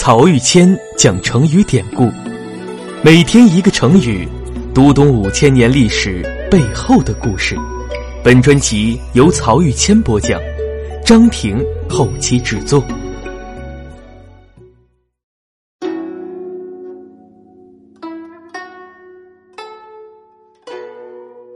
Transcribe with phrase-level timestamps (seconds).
[0.00, 2.08] 曹玉谦讲成语典故，
[3.02, 4.28] 每天一个成语，
[4.72, 7.56] 读懂五千年历史背后的故事。
[8.22, 10.40] 本专辑由曹玉谦播讲，
[11.04, 11.58] 张婷
[11.90, 12.80] 后期制作。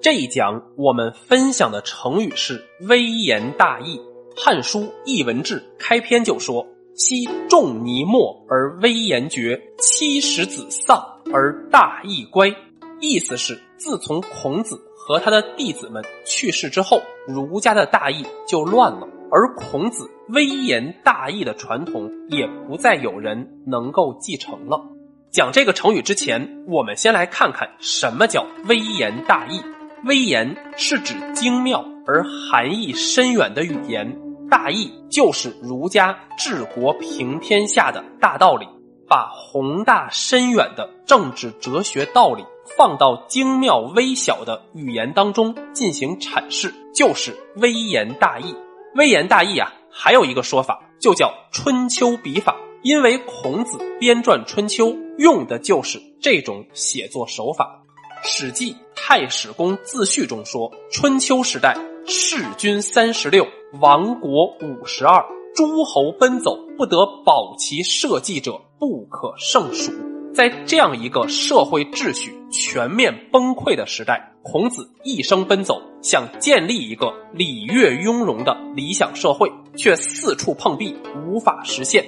[0.00, 4.00] 这一讲我们分享的成语是“微言大义”。
[4.40, 6.64] 《汉书·艺文志》开篇就说
[6.98, 11.00] ：“昔仲尼没而微言绝，七十子丧
[11.32, 12.52] 而大义乖。”
[13.00, 24.84] 意思是，自从孔子和他的弟子们去世之后，儒家的大义就乱了，而孔子微言大义的传统也不再有人能够继承了。
[25.30, 29.60] 讲这个成语之前，我们先来看看什么叫微言大义。
[30.04, 34.27] 微言是指精妙而含义深远的语言。
[34.50, 38.66] 大义就是儒家治国平天下的大道理，
[39.06, 42.44] 把宏大深远的政治哲学道理
[42.76, 48.54] 放到精妙微小的语言当中进行阐释，就是微言大义。
[48.94, 57.84] 微言大义啊，还有一个说法就叫春秋笔法，因为孔子编撰春秋用的就是这种写作手法。
[58.28, 61.76] 《史记·太史公自序》中说，春秋时代
[62.06, 63.46] 弑君三十六。
[63.74, 65.22] 亡国五十二，
[65.54, 69.92] 诸侯奔走，不得保其社稷者不可胜数。
[70.32, 82.02] 在这样一个社会秩序全面崩溃的时代，孔子一生奔走，想建立一个礼乐雍容的理想社会，却四处碰壁，无法实现。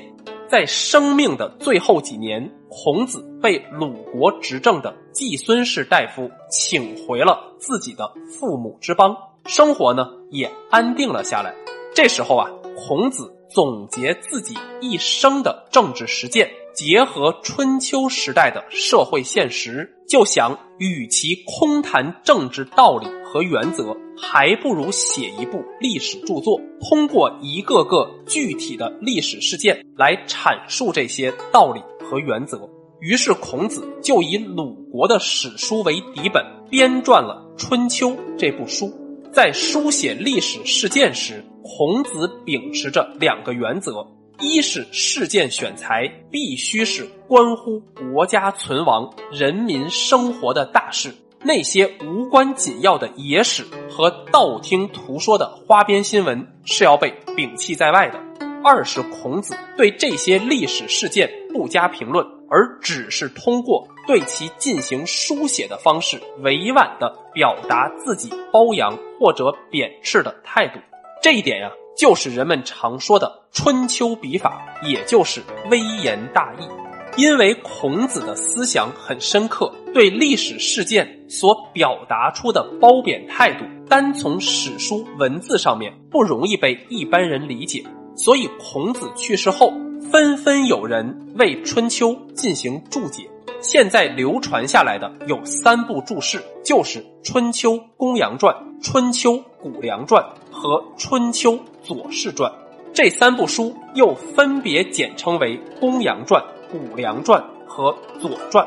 [0.48, 9.14] 在生命的最后几年，孔子被鲁国执政的季孙氏大夫请回了自己的父母之邦。
[9.46, 11.54] 生活呢也安定了下来。
[11.94, 32.60] 这时候啊，孔子总结自己一生的政治实践，结合春秋时代的社会现实，就想：与其空谈政治道理和原则，还不如写一部历史著作，通过一个个具体的历史事件来阐述这些道理和原则。
[33.00, 38.92] 于是，孔子就以鲁国的史书为底本，编撰了《春秋》这部书。
[39.32, 44.04] 在书写历史事件时，孔子秉持着两个原则：
[44.40, 47.78] 一是事件选材必须是关乎
[48.12, 51.14] 国家存亡、人民生活的大事，
[51.44, 58.18] 那些无关紧要的野史和道听途说的花边新闻是要被摒弃在外的；
[58.64, 62.26] 二是孔子对这些历史事件不加评论。
[62.50, 70.80] 而只是通过对其进行书写的方式，委婉地表达自己褒扬或者贬斥的态度。
[71.22, 76.68] 这一点呀，就是人们常说的春秋笔法，也就是微言大义。
[77.16, 87.84] 因为孔子的思想很深刻，对历史事件所表达出的褒贬态度，单从史书文字上面不容易被一般人理解。
[88.16, 89.72] 所以孔子去世后。
[90.00, 93.28] 纷纷有人为《春秋》进行注解，
[93.60, 102.50] 现在流传下来的有三部注释，就是《春秋公羊传》《春秋谷梁传》和《春秋左氏传》。
[102.92, 106.42] 这三部书又分别简称为《公羊传》
[106.88, 108.66] 《谷梁传》和《左传》。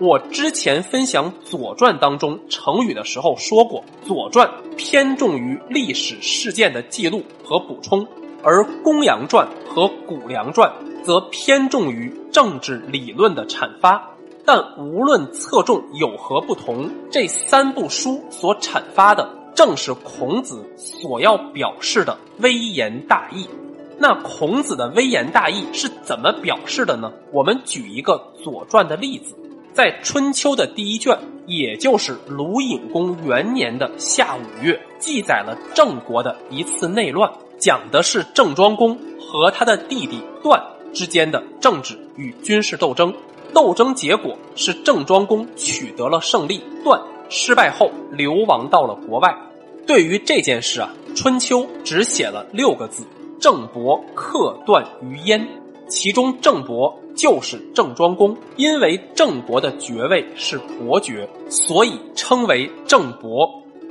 [0.00, 8.06] 我之前分享《左传》当中成语的时候说过，《左传》偏重于历史事件的记录和补充。
[8.44, 10.70] 而《公羊传》和《谷梁传》
[11.04, 14.10] 则偏重于政治理论的阐发，
[14.44, 23.46] 但无论侧重有何不同，这三部书所阐发的正是孔子所要表示的微言大义。
[23.98, 27.12] 那孔子的微言大义是怎么表示的呢？
[27.30, 29.36] 我们举一个《左传》的例子，
[29.72, 31.16] 在《春秋》的第一卷，
[31.46, 37.30] 也就是鲁隐公元年的夏五月，记载了郑国的一次内乱。
[37.62, 40.60] 讲的是郑庄公和他的弟弟段
[40.92, 43.14] 之间的政治与军事斗争，
[43.54, 49.32] 斗争结果是郑庄公取得了胜利，段失败后流亡到了国外。
[49.86, 53.04] 对于这件事啊，《春秋》只写了六个字：
[53.38, 55.46] 郑伯克段于鄢。
[55.86, 63.48] 其中郑伯就是郑庄公，因为郑国的爵位是伯爵，所以称为郑伯。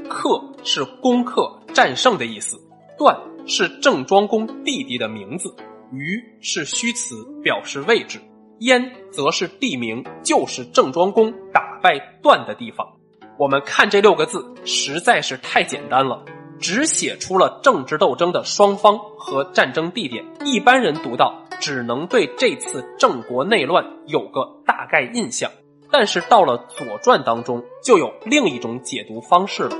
[0.09, 2.59] 克是攻克、战胜的意思。
[2.97, 3.17] 段。
[3.47, 5.53] 是郑庄公弟弟的名字，
[5.91, 8.19] 于是虚词，表示位置。
[8.59, 12.87] 燕则是地名，就是郑庄公打败段的地方。
[13.39, 16.23] 我们看这六个字，实在是太简单了，
[16.59, 20.23] 只写出了政治斗争的双方和战争地点。
[20.45, 25.49] 一般人读到只能对这次郑国内乱有个大概印象。
[25.89, 29.71] 但是到了《左传》当中，就有另一种解读方式了。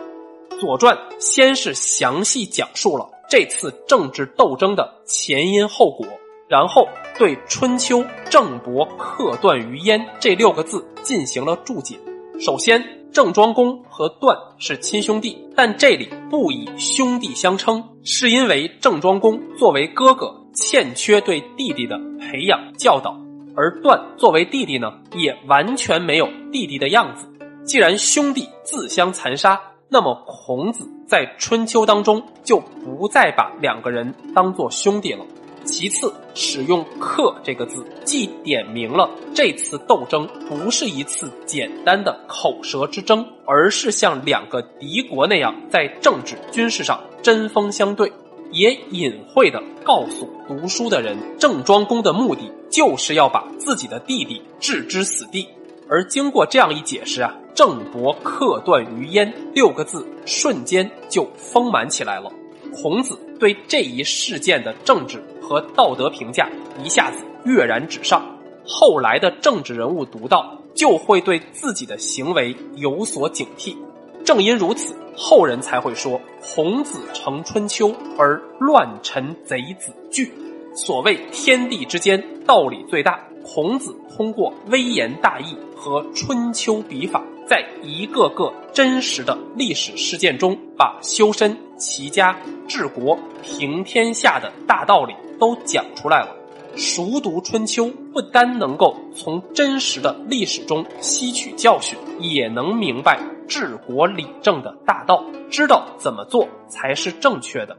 [0.60, 6.06] 《左传》先是详细讲述了这次政治斗争的前因后果，
[6.50, 6.86] 然后
[7.18, 11.98] 对“春秋郑伯克段于鄢”这六个字进行了注解。
[12.42, 12.84] 首先，
[13.14, 23.18] 郑庄公和段是亲兄弟，但这里不以兄弟相称，是因为郑庄公作为哥哥，欠缺对弟弟的培养教导。
[23.56, 27.30] 而段作为弟弟呢，也完全没有弟弟的样子。
[27.64, 29.58] 既然兄弟自相残杀，
[29.88, 35.26] 那么孔子在春秋当中就不再把两个人当做兄弟了。
[35.66, 48.10] 其次，使用“克”这个字，既点明了这次斗争不是一次简单的口舌之争，而是像两个敌国那样在政治军事上针锋相对。
[48.54, 55.46] 也隐晦地告诉读书的人，郑庄公的目的就是要把自己的弟弟置之死地。
[55.90, 62.32] 而经过这样一解释啊，“郑伯克段于鄢”六个字瞬间就丰满起来了。
[62.74, 66.50] 孔子对这一事件的政治和道德评价
[66.84, 68.24] 一下子跃然纸上，
[68.66, 73.76] 后来的政治人物读到，就会对自己的行为有所警惕。
[74.24, 80.32] 正因如此，后人才会说孔子成春秋，而乱臣贼子惧。
[80.74, 87.22] 所谓天地之间道理最大，孔子通过微言大义和春秋笔法，
[87.52, 92.34] 在一个个真实的历史事件中，把修身、齐家、
[92.66, 96.34] 治国、平天下的大道理都讲出来了。
[96.78, 103.20] 熟读春秋，不单能够从真实的历史中吸取教训，也能明白。
[103.50, 107.78] 治国理政的大道，知道怎么做才是正确的，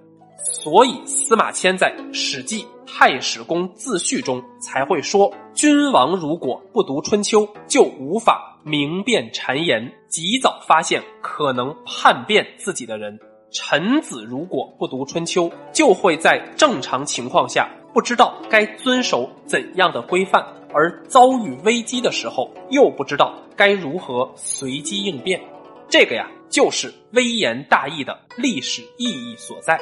[0.62, 2.62] 所以司马迁在《史记·
[2.94, 13.16] 太史公自序》中才会说：“君王如果不读春秋，就无法明辨谗言，及早发现可能叛变自己的人；
[13.50, 25.40] 臣子如果不读春秋，就会在正常情况下不知道该遵守怎样的规范，而遭遇危机的时候又不知道该如何随机应变。”
[25.88, 29.80] 这个呀，就是微言大义的历史意义所在。